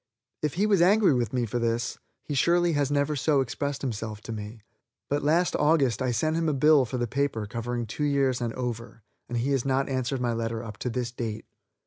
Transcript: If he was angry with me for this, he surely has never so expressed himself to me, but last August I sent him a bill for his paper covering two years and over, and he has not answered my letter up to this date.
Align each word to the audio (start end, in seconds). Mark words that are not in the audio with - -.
If 0.41 0.55
he 0.55 0.65
was 0.65 0.81
angry 0.81 1.13
with 1.13 1.31
me 1.31 1.45
for 1.45 1.59
this, 1.59 1.99
he 2.23 2.33
surely 2.33 2.73
has 2.73 2.89
never 2.89 3.15
so 3.15 3.39
expressed 3.39 3.83
himself 3.83 4.19
to 4.21 4.31
me, 4.31 4.63
but 5.09 5.21
last 5.21 5.55
August 5.55 6.01
I 6.01 6.09
sent 6.09 6.35
him 6.35 6.49
a 6.49 6.53
bill 6.55 6.85
for 6.85 6.97
his 6.97 7.05
paper 7.05 7.45
covering 7.45 7.85
two 7.85 8.05
years 8.05 8.41
and 8.41 8.51
over, 8.53 9.03
and 9.29 9.37
he 9.37 9.51
has 9.51 9.63
not 9.63 9.89
answered 9.89 10.19
my 10.19 10.33
letter 10.33 10.63
up 10.63 10.77
to 10.79 10.89
this 10.89 11.11
date. 11.11 11.45